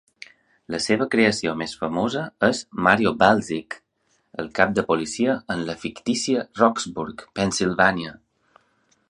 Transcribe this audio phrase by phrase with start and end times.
[0.75, 3.77] La seva creació més famosa és Mario Balzic,
[4.45, 8.17] el cap de policia en la fictícia Rocksburg, Pensilvània.